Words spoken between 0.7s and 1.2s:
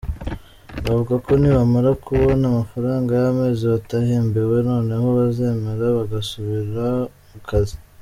Bavuga